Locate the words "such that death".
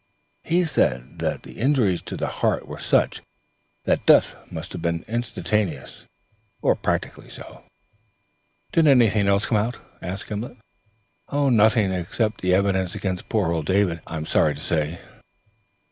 2.79-4.35